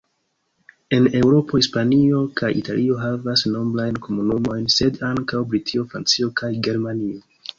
En 0.95 1.09
Eŭropo, 1.17 1.59
Hispanio 1.63 2.21
kaj 2.39 2.49
Italio 2.61 2.97
havas 3.03 3.45
nombrajn 3.57 4.01
komunumojn 4.07 4.65
sed 4.79 4.97
ankaŭ 5.11 5.45
Britio, 5.53 5.87
Francio 5.95 6.33
kaj 6.41 6.53
Germanio. 6.69 7.25